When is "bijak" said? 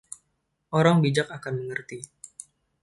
1.05-1.27